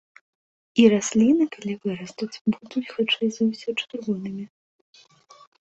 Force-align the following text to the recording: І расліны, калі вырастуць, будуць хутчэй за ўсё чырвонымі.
І 0.83 0.85
расліны, 0.93 1.43
калі 1.57 1.73
вырастуць, 1.83 2.31
будуць 2.55 2.85
хутчэй 2.95 3.29
за 3.37 3.43
ўсё 3.51 3.69
чырвонымі. 3.85 4.45